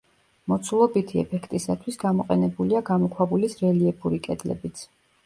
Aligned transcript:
მოცულობითი 0.51 1.19
ეფექტისათვის 1.23 1.99
გამოყენებულია 2.03 2.81
გამოქვაბულის 2.87 3.55
რელიეფური 3.61 4.21
კედლებიც. 4.29 4.83